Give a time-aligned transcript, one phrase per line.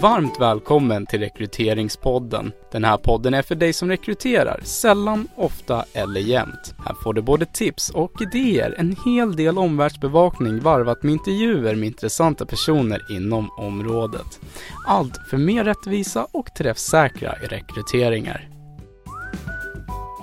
[0.00, 2.52] Varmt välkommen till Rekryteringspodden.
[2.72, 6.74] Den här podden är för dig som rekryterar, sällan, ofta eller jämt.
[6.86, 11.86] Här får du både tips och idéer, en hel del omvärldsbevakning varvat med intervjuer med
[11.86, 14.40] intressanta personer inom området.
[14.86, 18.48] Allt för mer rättvisa och träffsäkra rekryteringar.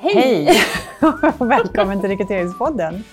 [0.01, 0.61] Hej!
[1.39, 3.03] Välkommen till Rekryteringspodden.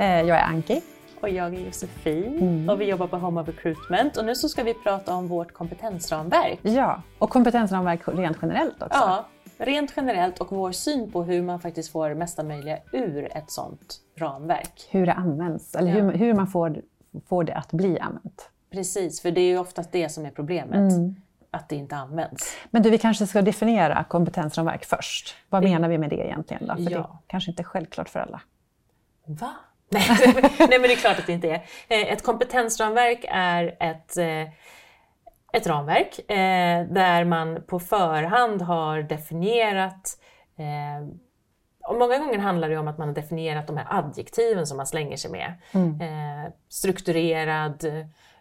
[0.00, 0.80] Eh, Jag är Anki.
[1.20, 2.68] Och jag är Josefin Mm.
[2.70, 4.16] och vi jobbar på Home of Recruitment.
[4.16, 6.58] Och nu så ska vi prata om vårt kompetensramverk.
[6.62, 8.98] Ja, och kompetensramverk rent generellt också.
[8.98, 9.26] Ja,
[9.58, 13.96] rent generellt och vår syn på hur man faktiskt får mesta möjliga ur ett sånt
[14.16, 14.88] ramverk.
[14.90, 16.82] Hur det används, eller hur, hur man får,
[17.28, 18.50] får det att bli använt.
[18.72, 20.92] Precis, för det är ju oftast det som är problemet.
[20.92, 21.14] Mm.
[21.50, 22.56] Att det inte används.
[22.70, 25.34] Men du, vi kanske ska definiera kompetensramverk först.
[25.48, 26.66] Vad menar vi med det egentligen?
[26.66, 26.74] Då?
[26.74, 27.18] För det Ja.
[27.26, 28.40] kanske inte är självklart för alla.
[29.26, 29.50] Va?
[29.88, 30.02] Nej,
[30.58, 31.62] nej men det är klart att det inte är.
[31.88, 34.42] Eh, Ett kompetensramverk är ett, eh,
[35.52, 40.18] ett ramverk eh, där man på förhand har definierat
[41.88, 44.86] och många gånger handlar det om att man har definierat de här adjektiven som man
[44.86, 45.52] slänger sig med.
[46.00, 47.84] Eh, strukturerad,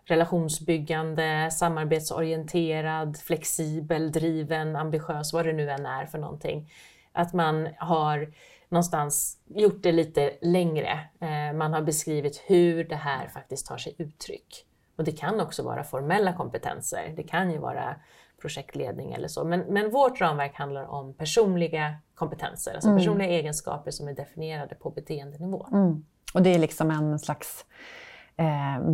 [0.06, 6.72] relationsbyggande, samarbetsorienterad, flexibel, driven, ambitiös, vad det nu än är för någonting.
[7.18, 8.34] Att man har
[8.70, 11.00] någonstans gjort det lite längre.
[11.20, 14.66] Eh, man har beskrivit hur det här faktiskt tar sig uttryck.
[14.96, 17.14] Och det kan också vara formella kompetenser.
[17.16, 17.96] Det kan ju vara
[18.42, 19.44] projektledning eller så.
[19.44, 24.90] Men, men vårt ramverk handlar om personliga kompetenser, alltså personliga egenskaper som är definierade på
[24.90, 25.68] beteendenivå.
[25.72, 26.06] Mm.
[26.34, 27.66] Och det är liksom en slags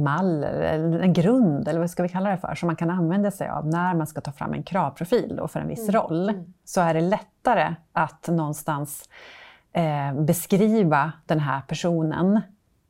[0.04, 3.32] mall, eller en grund, eller vad ska vi kalla det för, som man kan använda
[3.32, 6.46] sig av när man ska ta fram en kravprofil då för en viss roll.
[6.66, 9.10] Så är det lättare att någonstans
[9.74, 12.42] eh, beskriva den här personen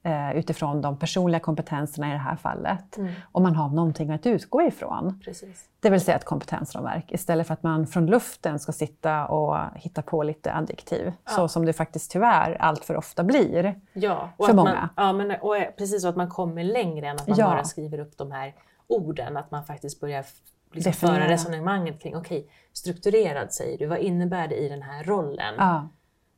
[0.03, 2.97] eh, utifrån de personliga kompetenserna i det här fallet.
[3.31, 5.19] Om man har någonting att utgå ifrån.
[5.25, 5.65] Precis.
[5.79, 10.01] Det vill säga ett kompetensramverk istället för att man från luften ska sitta och hitta
[10.01, 11.13] på lite adjektiv.
[11.29, 13.75] Så som det faktiskt tyvärr allt för ofta blir.
[13.93, 14.89] Ja, och För många.
[14.95, 17.45] Man, ja, men, och eh, precis så att man kommer längre än att man Ja.
[17.45, 18.55] bara skriver upp de här
[18.87, 19.37] orden.
[19.37, 20.25] Att man faktiskt börjar
[20.71, 25.53] liksom föra resonemanget kring, okej, strukturerad säger du, vad innebär det i den här rollen?
[25.57, 25.87] Ja.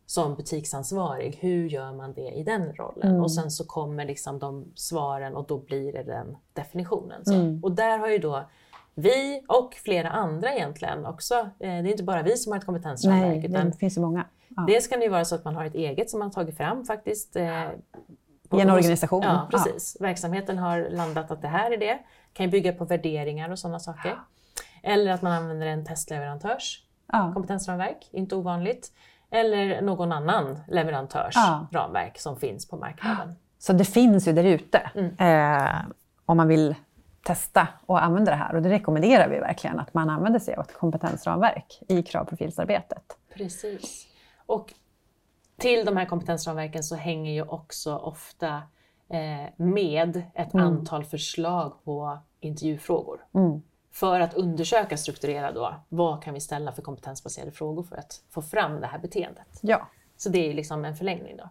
[0.06, 3.10] Som butiksansvarig, hur gör man det i den rollen?
[3.10, 3.24] Mm.
[3.24, 7.26] Och sen så kommer liksom de svaren och då blir det den definitionen.
[7.26, 7.34] Så.
[7.34, 7.64] Mm.
[7.64, 8.44] Och där har ju då
[8.96, 12.66] vi och flera andra egentligen också, eh, det är inte bara vi som har ett
[12.66, 14.26] kompetensramverk, Nej, utan det finns ju många.
[14.48, 14.64] Ja.
[14.68, 16.58] dels kan det ju vara så att man har ett eget som man har tagit
[16.58, 17.36] fram faktiskt.
[17.36, 17.64] Eh,
[18.52, 19.24] I en organisation.
[19.24, 19.98] Ja, precis.
[20.00, 22.00] Verksamheten har landat att det här är det.
[22.34, 24.20] Kan ju bygga på värderingar och sådana saker.
[24.84, 27.32] Eller att man använder en testleverantörs Ja.
[27.34, 28.92] kompetensramverk, inte ovanligt.
[29.30, 31.68] Eller någon annan leverantörs Ja.
[31.72, 33.36] ramverk som finns på marknaden.
[33.59, 35.16] Så det finns ju där ute Mm.
[35.66, 35.75] eh,
[36.25, 36.75] om man vill
[37.24, 38.56] testa och använda det här.
[38.56, 43.18] Och det rekommenderar vi verkligen att man använder sig av ett kompetensramverk i kravprofilsarbetet.
[43.34, 44.08] Precis.
[44.46, 44.74] Och
[45.57, 48.47] till de här kompetensramverken så hänger ju också ofta
[49.09, 53.25] eh, med ett antal förslag på intervjufrågor.
[53.34, 53.62] Mm.
[53.95, 58.41] För att undersöka strukturerat då, vad kan vi ställa för kompetensbaserade frågor för att få
[58.41, 59.47] fram det här beteendet.
[59.61, 59.88] Ja.
[60.17, 61.50] Så det är liksom en förlängning då.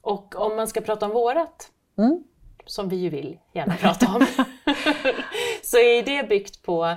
[0.00, 2.24] Och om man ska prata om vårat, Mm.
[2.66, 4.26] som vi ju vill gärna prata om,
[5.62, 6.96] så är det byggt på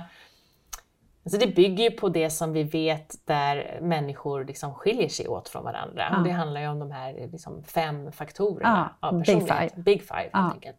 [1.24, 5.48] Alltså det bygger ju på det som vi vet där människor liksom skiljer sig åt
[5.48, 6.08] från varandra.
[6.10, 6.18] Ja.
[6.18, 9.72] Och det handlar ju om de här liksom fem faktorerna Ja, av big personlighet.
[9.72, 9.82] five.
[9.82, 10.50] Big five helt Ja.
[10.52, 10.76] enkelt.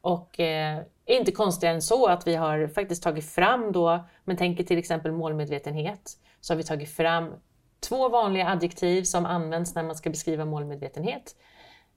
[0.00, 4.64] Och eh, inte konstigare än så att vi har faktiskt tagit fram då, men tänker
[4.64, 6.10] till exempel målmedvetenhet,
[6.40, 7.34] så har vi tagit fram
[7.80, 11.36] två vanliga adjektiv som används när man ska beskriva målmedvetenhet.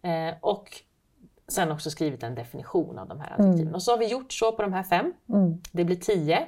[0.02, 0.82] Eh, och
[1.48, 3.76] sen också skrivit en definition av de här adjektiven.
[3.76, 5.14] Och så har vi gjort så på de här fem.
[5.30, 5.62] Mm.
[5.72, 6.48] Det blir tio.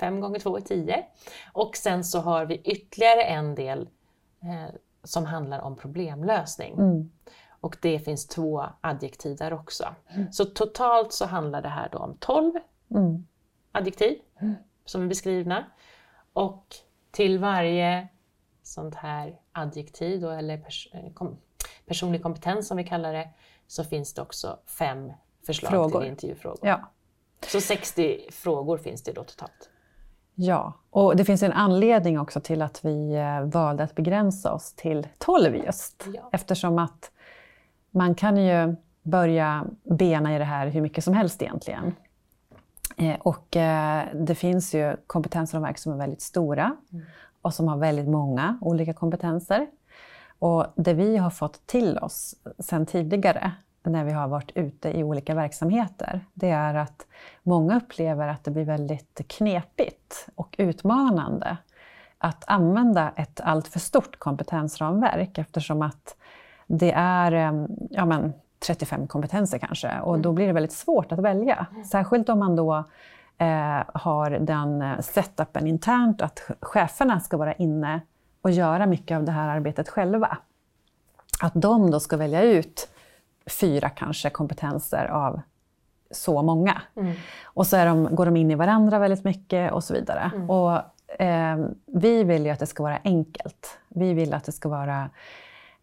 [0.00, 1.04] Fem gånger två är tio.
[1.52, 3.88] Och sen så har vi ytterligare en del
[4.42, 4.74] eh,
[5.04, 6.72] som handlar om problemlösning.
[6.72, 7.10] Mm.
[7.60, 9.84] Och det finns två adjektiv där också.
[10.32, 12.52] Så totalt så handlar det här om 12
[12.90, 13.26] Mm.
[13.72, 14.18] adjektiv
[14.84, 15.64] som är beskrivna.
[16.32, 16.64] Och
[17.10, 18.08] till varje
[18.62, 21.36] sånt här adjektiv då, eller pers eh, kom
[21.86, 23.28] personlig kompetens som vi kallar det,
[23.66, 25.12] så finns det också fem
[25.46, 26.00] förslag Frågor.
[26.00, 26.58] till intervjufrågor.
[26.68, 26.80] Ja.
[27.46, 29.70] Så 60 frågor finns det då totalt.
[30.34, 34.72] ja, och det finns en anledning också till att vi eh, valde att begränsa oss
[34.72, 36.04] till 12 just.
[36.14, 36.28] Ja.
[36.32, 37.10] Eftersom att
[37.90, 41.94] man kan ju börja bena i det här hur mycket som helst egentligen.
[42.96, 46.76] Eh, Och eh, det finns ju kompetensramverk som är väldigt stora
[47.42, 49.66] och som har väldigt många olika kompetenser.
[50.38, 53.52] Och det vi har fått till oss sedan tidigare,
[53.82, 57.06] när vi har varit ute i olika verksamheter, det är att
[57.42, 61.56] många upplever att det blir väldigt knepigt och utmanande
[62.18, 66.16] att använda ett alltför stort kompetensramverk eftersom att
[66.68, 68.32] det är eh, ja, men,
[68.66, 71.66] 35 kompetenser kanske och då blir det väldigt svårt att välja.
[71.90, 72.84] Särskilt om man då
[73.38, 78.00] eh, har den setupen internt att cheferna ska vara inne
[78.42, 80.38] och göra mycket av det här arbetet själva.
[81.40, 82.88] Att de då ska välja ut
[83.60, 85.40] fyra kanske kompetenser av
[86.10, 86.82] så många.
[86.96, 87.14] Mm.
[87.44, 90.30] Och så de, går de in i varandra väldigt mycket och så vidare.
[90.34, 90.50] Mm.
[90.50, 90.72] Och,
[91.20, 93.78] eh, vi vill ju att det ska vara enkelt.
[93.88, 95.10] Vi vill att det ska vara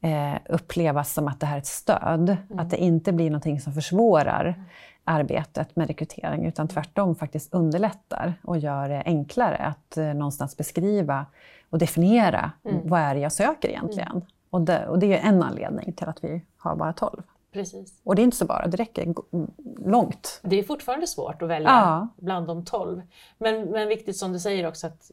[0.01, 2.29] eh, upplevas som att det här är ett stöd.
[2.29, 2.59] Mm.
[2.59, 4.61] Att det inte blir någonting som försvårar mm.
[5.03, 11.25] arbetet med rekrytering utan tvärtom faktiskt underlättar och gör det enklare att eh, någonstans beskriva
[11.69, 12.81] och definiera mm.
[12.83, 14.11] vad är det jag söker egentligen.
[14.11, 14.21] Mm.
[14.49, 17.21] Och det, och det är en anledning till att vi har bara 12.
[17.55, 18.01] Precis.
[18.03, 19.13] Och det är inte så bara, det räcker
[19.85, 20.39] långt.
[20.43, 22.07] Det är fortfarande svårt att välja ja.
[22.17, 23.01] bland de 12.
[23.37, 25.11] Men, men viktigt som du säger också att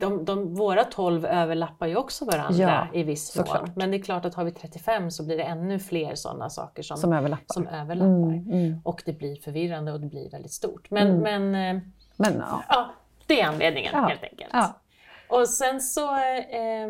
[0.00, 3.70] de, de, våra 12 överlappar ju också varandra ja, i viss mån.
[3.76, 6.82] Men det är klart att har vi 35 så blir det ännu fler sådana saker
[6.82, 7.54] som, som överlappar.
[7.54, 8.32] Som överlappar.
[8.32, 8.80] Mm, mm.
[8.84, 10.90] Och det blir förvirrande och det blir väldigt stort.
[10.90, 11.22] Men, mm.
[11.22, 11.82] men, eh,
[12.16, 12.62] men ja.
[12.68, 12.90] ja.
[13.26, 14.50] det är anledningen ja, helt enkelt.
[15.28, 16.88] Och sen så eh,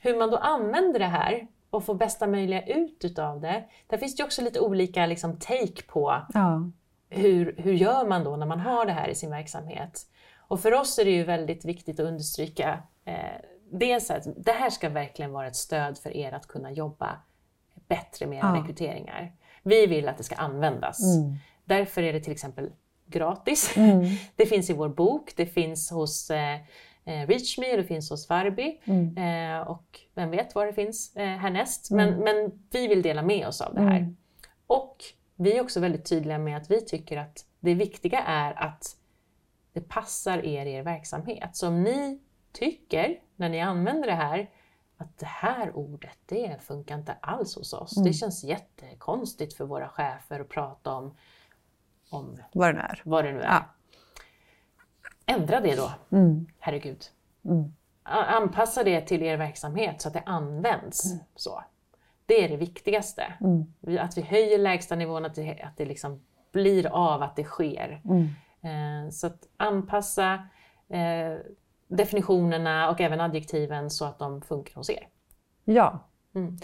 [0.00, 3.64] hur man då använder det här och får bästa möjliga ut utav det.
[3.86, 6.20] Där finns det också lite olika liksom, take på
[7.08, 10.06] hur, hur gör man då när man har det här i sin verksamhet.
[10.48, 13.14] Och för oss är det ju väldigt viktigt att understryka eh,
[13.72, 17.20] dels att det här ska verkligen vara ett stöd för er att kunna jobba
[17.88, 18.62] bättre med era ja.
[18.62, 19.32] rekryteringar.
[19.62, 21.16] Vi vill att det ska användas.
[21.16, 21.36] Mm.
[21.64, 22.70] Därför är det till exempel
[23.06, 23.76] gratis.
[23.76, 24.04] Mm.
[24.36, 26.54] Det finns i vår bok, det finns hos eh,
[27.04, 28.80] eh Reachme och det finns hos Varby.
[28.84, 29.16] Mm.
[29.16, 31.90] Eh, och vem vet var det finns eh, härnäst.
[31.90, 32.20] Men, mm.
[32.20, 33.96] men vi vill dela med oss av det här.
[33.96, 34.16] Mm.
[34.66, 34.96] Och
[35.36, 38.96] vi är också väldigt tydliga med att vi tycker att det viktiga är att
[39.74, 41.56] det passar er i er verksamhet.
[41.56, 42.20] Så om ni
[42.52, 44.50] tycker, när ni använder det här,
[44.96, 47.96] att det här ordet, det funkar inte alls hos oss.
[47.96, 48.06] Mm.
[48.06, 51.16] Det känns jättekonstigt för våra chefer att prata om,
[52.10, 53.02] om vad det nu är.
[53.04, 53.44] Vad det nu är.
[53.44, 53.64] Ja.
[55.26, 56.46] Ändra det då, mm.
[56.58, 57.04] herregud.
[57.44, 57.72] Mm.
[58.02, 61.12] Anpassa det till er verksamhet så att det används.
[61.12, 61.24] Mm.
[61.34, 61.64] Så.
[62.26, 63.32] Det är det viktigaste.
[63.40, 63.98] Mm.
[64.00, 66.20] Att vi höjer lägstanivån, att det, att det liksom
[66.52, 68.00] blir av, att det sker.
[68.64, 70.34] Eh, så att anpassa
[70.88, 71.38] eh,
[71.88, 75.08] definitionerna och även adjektiven så att de funkar hos er.
[75.64, 75.98] Ja.
[76.34, 76.56] Mm.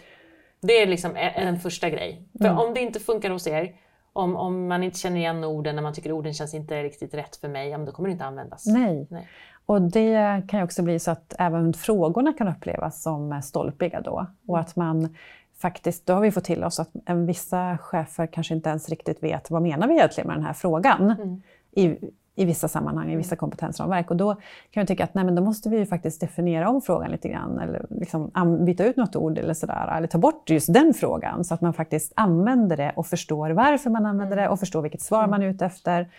[0.61, 2.29] Det är liksom en första grej.
[2.38, 2.58] För mm.
[2.58, 3.75] om det inte funkar hos er,
[4.12, 7.37] om, om man inte känner igen orden, när man tycker orden känns inte riktigt rätt
[7.37, 8.67] för mig, ja, då kommer det inte användas.
[8.67, 9.06] Nej.
[9.11, 9.29] Nej.
[9.67, 14.26] Och det kan ju också bli så att även frågorna kan upplevas som stolpiga då.
[14.47, 15.17] Och att man
[15.58, 16.91] faktiskt, då har vi fått till oss att
[17.26, 21.11] vissa chefer kanske inte ens riktigt vet vad menar vi egentligen med den här frågan.
[21.11, 21.96] Mm i,
[22.34, 24.11] i vissa sammanhang, i vissa kompetensramverk.
[24.11, 27.11] Och då kan jag tycka att nej, men då måste vi faktiskt definiera om frågan
[27.11, 28.31] lite grann, eller liksom
[28.64, 31.75] byta ut något ord eller sådär, eller ta bort just den frågan, så att man
[31.75, 35.46] faktiskt använder det och förstår varför man använder det och förstår vilket svar man är
[35.46, 36.11] ute efter.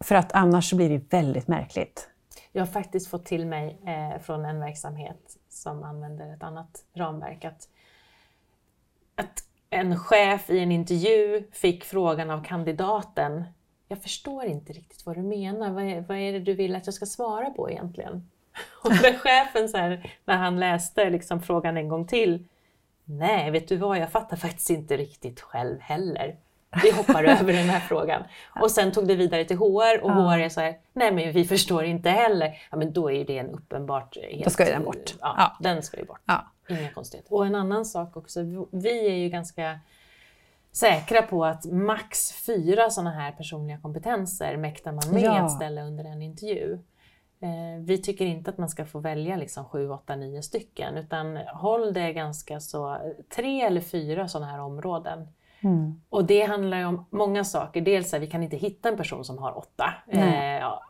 [0.00, 2.08] För att annars blir det väldigt märkligt.
[2.52, 7.44] Jag har faktiskt fått till mig eh, från en verksamhet som använder ett annat ramverk
[7.44, 7.68] att,
[9.16, 13.44] att en chef i en intervju fick frågan av kandidaten
[13.94, 15.70] jag förstår inte riktigt vad du menar.
[15.70, 18.30] Vad är, vad är det du vill att jag ska svara på egentligen?
[18.84, 22.44] Och när chefen, så här, när han läste liksom frågan en gång till,
[23.04, 26.36] nej, vet du vad, jag fattar faktiskt inte riktigt själv heller.
[26.82, 28.22] Vi hoppar över den här frågan.
[28.60, 30.34] Och sen tog det vidare till HR och ja.
[30.34, 32.62] HR är så här, nej men vi förstår inte heller.
[32.70, 34.16] Ja men då är ju det en uppenbart...
[34.16, 35.14] Helt, då ska ju den bort.
[35.20, 35.56] Ja, ja.
[35.60, 36.20] den ska ju bort.
[36.24, 36.50] Ja.
[36.68, 37.34] Inga konstigheter.
[37.34, 39.78] Och en annan sak också, vi är ju ganska
[40.76, 45.40] säkra på att max fyra sådana här personliga kompetenser mäktar man med ja.
[45.40, 46.78] att ställa under en intervju.
[47.40, 51.36] Eh, vi tycker inte att man ska få välja liksom 7, 8, 9 stycken utan
[51.36, 52.98] håll det ganska så,
[53.36, 55.28] tre eller fyra sådana här områden.
[55.60, 56.00] Mm.
[56.08, 57.80] Och det handlar ju om många saker.
[57.80, 60.82] Dels att vi kan inte hitta en person som har åtta eh, ja,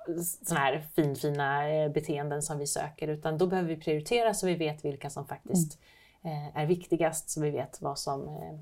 [0.44, 4.54] sådana här finfina eh, beteenden som vi söker utan då behöver vi prioritera så vi
[4.54, 5.78] vet vilka som faktiskt
[6.22, 6.36] mm.
[6.36, 8.58] eh, är viktigast så vi vet vad som eh,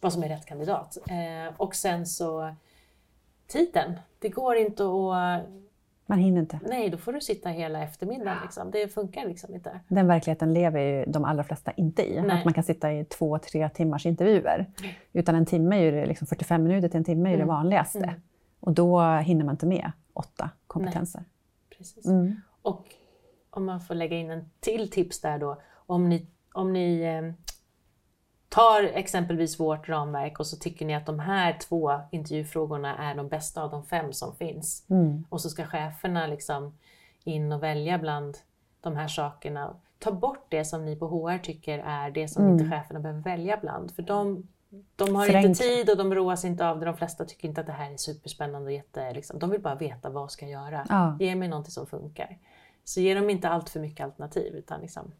[0.00, 0.98] vad som är rätt kandidat.
[1.10, 2.54] Eh, och sen så
[3.46, 3.98] tiden.
[4.18, 5.42] Det går inte att...
[6.06, 6.60] Man hinner inte.
[6.62, 8.38] Nej, då får du sitta hela eftermiddagen.
[8.42, 8.70] Liksom.
[8.70, 9.80] Det funkar liksom inte.
[9.88, 12.20] Den verkligheten lever ju de allra flesta inte i.
[12.20, 12.38] Nej.
[12.38, 14.66] Att man kan sitta i två, tre timmars intervjuer.
[15.12, 17.46] Utan en timme är ju liksom 45 minuter till en timme är mm.
[17.46, 17.98] det vanligaste.
[17.98, 18.20] Mm.
[18.60, 21.20] Och då hinner man inte med åtta kompetenser.
[21.20, 21.78] Nej.
[21.78, 22.06] Precis.
[22.06, 22.40] Mm.
[22.62, 22.84] Och
[23.50, 25.60] om man får lägga in en till tips där då.
[25.74, 27.47] Om ni, om ni eh,
[28.58, 33.28] tar exempelvis vårt ramverk och så tycker ni att de här två intervjufrågorna är de
[33.28, 34.84] bästa av de fem som finns.
[34.90, 35.24] Mm.
[35.28, 36.78] Och så ska cheferna liksom
[37.24, 38.38] in och välja bland
[38.80, 39.76] de här sakerna.
[39.98, 42.54] Ta bort det som ni på HR tycker är det som Mm.
[42.58, 43.90] inte cheferna behöver välja bland.
[43.94, 44.48] För de,
[44.96, 45.48] de har Förenkla.
[45.48, 46.86] inte tid och de roas inte av det.
[46.86, 49.12] De flesta tycker inte att det här är superspännande och jätte...
[49.12, 50.86] Liksom, de vill bara veta vad ska jag göra.
[50.88, 51.16] Ja.
[51.20, 52.38] Ge mig någonting som funkar.
[52.84, 55.12] Så ge dem inte allt för mycket alternativ utan liksom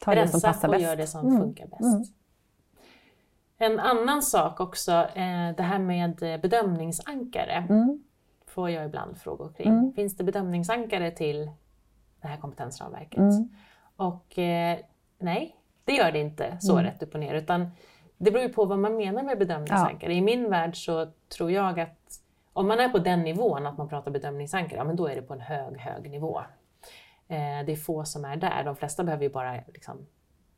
[0.00, 0.82] Ta det som rensa passar och bäst.
[0.84, 1.40] gör det som Mm.
[1.40, 1.80] funkar bäst.
[1.82, 2.04] Mm.
[3.58, 8.04] En annan sak också, eh, det här med eh, bedömningsankare Mm.
[8.46, 9.68] får jag ibland frågor kring.
[9.68, 9.92] Mm.
[9.92, 11.50] Finns det bedömningsankare till
[12.20, 13.18] det här kompetensramverket?
[13.18, 13.48] Mm.
[13.96, 14.78] Och eh,
[15.18, 16.84] nej, det gör det inte så Mm.
[16.84, 17.34] rätt upp och ner.
[17.34, 17.70] Utan
[18.18, 20.14] det beror ju på vad man menar med bedömningsankare.
[20.14, 21.06] I min värld så
[21.36, 22.20] tror jag att
[22.52, 25.22] om man är på den nivån att man pratar bedömningsankare, ja, men då är det
[25.22, 26.38] på en hög, hög nivå.
[27.28, 28.64] Eh, det är få som är där.
[28.64, 30.06] De flesta behöver ju bara liksom,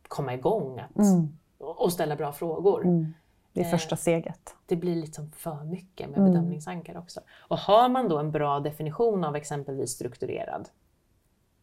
[0.08, 1.38] komma igång att, Mm.
[1.58, 2.84] Och ställa bra frågor.
[2.84, 3.14] Mm.
[3.52, 4.54] Det är Eh, första steget.
[4.66, 6.30] Det blir liksom för mycket med Mm.
[6.32, 7.20] bedömningsankare också.
[7.48, 10.68] Och har man då en bra definition av exempelvis strukturerad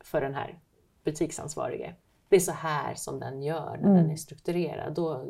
[0.03, 0.59] för den här
[1.03, 1.95] butiksansvarige.
[2.29, 3.93] Det är så här som den gör när Mm.
[3.95, 4.93] den är strukturerad.
[4.93, 5.25] Då,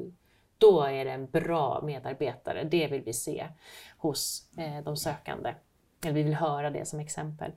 [0.58, 2.64] då är det en bra medarbetare.
[2.64, 3.48] Det vill vi se
[3.98, 5.54] hos eh, de sökande.
[6.04, 7.52] Eller vi vill höra det som exempel.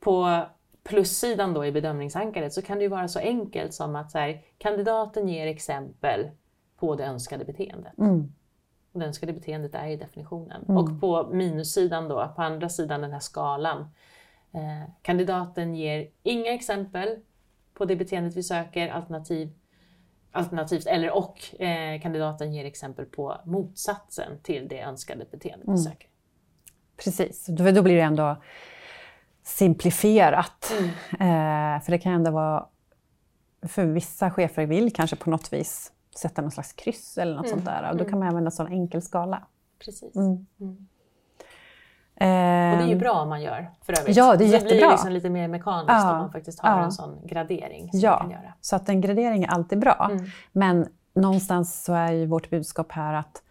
[0.00, 0.40] På
[0.84, 4.42] plussidan då i bedömningsankaret så kan det ju vara så enkelt som att så här,
[4.58, 6.30] kandidaten ger exempel
[6.76, 7.98] på det önskade beteendet.
[7.98, 8.32] Mm.
[8.92, 10.64] Och det önskade beteendet är ju definitionen.
[10.68, 10.76] Mm.
[10.76, 13.80] Och på minussidan då, på andra sidan den här skalan,
[14.52, 17.18] eh, kandidaten ger inga exempel
[17.74, 19.52] på det beteendet vi söker, alternativ,
[20.32, 25.76] alternativt, eller och eh, kandidaten ger exempel på motsatsen till det önskade beteendet Mm.
[25.76, 26.08] vi söker.
[26.96, 28.36] Precis, då, då blir det ändå
[29.44, 30.72] simplifierat.
[30.78, 30.90] Mm.
[31.76, 32.66] Eh, för det kan ändå vara...
[33.62, 37.56] För vissa chefer vill kanske på något vis sätta någon slags kryss eller något Mm.
[37.58, 37.90] sånt där.
[37.90, 39.42] Och då kan man använda en sån enkel skala.
[39.84, 40.16] Precis.
[40.16, 40.46] Mm.
[40.60, 40.86] Mm.
[42.16, 44.16] Eh, Och det är ju bra om man gör för övrigt.
[44.16, 44.90] Ja, det är blir det jättebra.
[44.90, 46.84] liksom lite mer mekaniskt Ja, om man faktiskt har ja.
[46.84, 48.10] en sån gradering som Ja.
[48.10, 48.54] man kan göra.
[48.60, 50.08] Så att en gradering är alltid bra.
[50.10, 50.24] Mm.
[50.52, 53.42] Men någonstans så är ju vårt budskap här att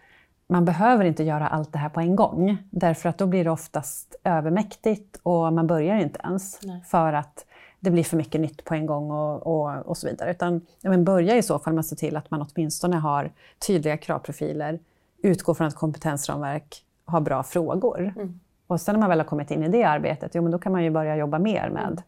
[0.54, 2.58] man behöver inte göra allt det här på en gång.
[2.70, 6.60] Därför att då blir det oftast övermäktigt och man börjar inte ens.
[6.64, 6.84] Nej.
[6.86, 7.46] För att
[7.80, 10.32] det blir för mycket nytt på en gång och, och, och så vidare.
[10.32, 13.32] Utan ja, men börja i så fall med att se till att man åtminstone har
[13.68, 14.80] tydliga kravprofiler,
[15.24, 18.14] utgår från ett kompetensramverk, har bra frågor.
[18.16, 18.40] Mm.
[18.68, 20.72] Och sen när man väl har kommit in i det arbetet, jo, men då kan
[20.72, 22.02] man ju börja jobba mer med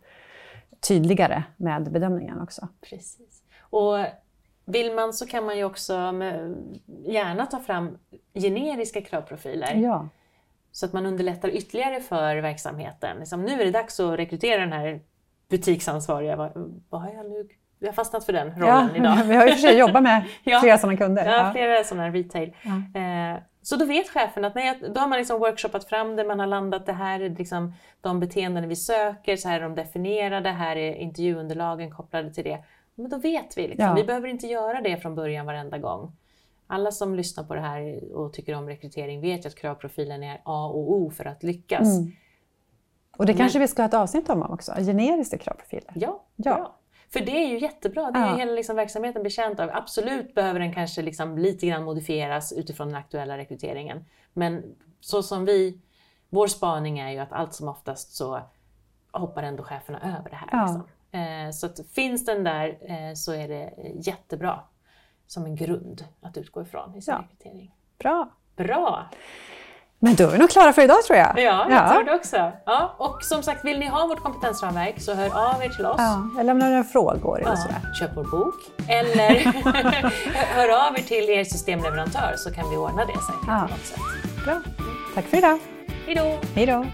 [0.80, 2.68] tydligare med bedömningen också.
[2.90, 3.42] Precis.
[3.60, 4.06] Och
[4.66, 5.94] vill man så kan man ju också
[7.06, 7.98] gärna ta fram
[8.34, 10.08] generiska kravprofiler Ja.
[10.72, 13.18] så att man underlättar ytterligare för verksamheten.
[13.20, 15.00] Liksom, nu är det dags att rekrytera den här
[15.50, 16.36] butiksansvariga.
[16.36, 17.48] Vad, vad har jag nu?
[17.80, 19.24] Jag har fastnat för den rollen Ja, idag.
[19.26, 20.60] vi har ju för sig jobbat med Ja.
[20.60, 21.26] flera sådana kunder.
[21.26, 22.54] Ja, flera sådana retail.
[22.62, 23.00] Ja.
[23.02, 26.40] Eh, så då vet chefen att nej, då har man liksom workshoppat fram det, man
[26.40, 30.50] har landat det här är liksom de beteenden vi söker, så här är de definierade,
[30.50, 32.64] här är intervjuunderlagen kopplade till det.
[32.96, 33.68] Men då vet vi.
[33.68, 33.86] Liksom.
[33.86, 33.94] Ja.
[33.94, 36.12] Vi behöver inte göra det från början varenda gång.
[36.68, 40.66] Alla som lyssnar på det här och tycker om rekrytering vet att kravprofilen är A
[40.68, 41.98] och O för att lyckas.
[41.98, 42.12] Mm.
[43.18, 45.92] Och det kanske vi ska ha ett avsnitt om också, generiska kravprofiler.
[45.96, 46.56] Ja, Ja.
[46.56, 46.76] bra.
[47.14, 48.12] För det är ju jättebra.
[48.12, 48.36] Det är Ja.
[48.36, 49.70] hela liksom verksamheten betjänt av.
[49.74, 54.06] Absolut behöver den kanske liksom lite grann modifieras utifrån den aktuella rekryteringen.
[54.34, 55.82] Men så som vi,
[56.30, 58.40] vår spaning är ju att allt som oftast så
[59.12, 60.50] hoppar ändå cheferna över det här.
[60.52, 60.62] Ja.
[60.66, 60.88] Liksom.
[61.16, 64.60] Eh, så att finns den där eh, så är det jättebra
[65.28, 67.20] som en grund att utgå ifrån i sin Ja.
[67.24, 67.72] rekrytering.
[68.00, 68.30] Bra.
[68.56, 69.06] Bra!
[70.00, 71.40] Men då är vi nog klara för idag tror jag.
[71.40, 72.52] Ja, jag tror det också.
[72.66, 75.96] Ja, och som sagt, vill ni ha vårt kompetensramverk så hör av er till oss.
[75.98, 77.78] Ja, eller lämna några frågor eller sådär.
[77.84, 78.56] Ja, köp vår bok.
[78.90, 79.30] Eller
[80.56, 83.68] hör av er till er systemleverantör så kan vi ordna det säkert Ja.
[83.68, 84.00] på något sätt.
[84.46, 84.62] Bra.
[85.16, 85.60] Tack för idag.
[86.06, 86.38] Hej då!
[86.56, 86.86] Hej då.